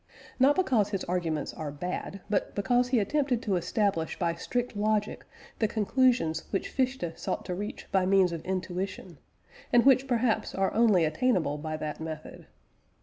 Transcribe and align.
Not 0.39 0.55
because 0.55 0.89
his 0.89 1.03
arguments 1.03 1.53
are 1.53 1.69
bad, 1.71 2.21
but 2.27 2.55
because 2.55 2.87
he 2.87 2.97
attempted 2.97 3.39
to 3.43 3.55
establish 3.55 4.17
by 4.17 4.33
strict 4.33 4.75
logic 4.75 5.23
the 5.59 5.67
conclusions 5.67 6.45
which 6.49 6.69
Fichte 6.75 7.15
sought 7.15 7.45
to 7.45 7.53
reach 7.53 7.85
by 7.91 8.07
means 8.07 8.31
of 8.31 8.43
intuition, 8.43 9.19
and 9.71 9.85
which 9.85 10.07
perhaps 10.07 10.55
are 10.55 10.73
only 10.73 11.05
attainable 11.05 11.59
by 11.59 11.77
that 11.77 11.99
method. 11.99 12.47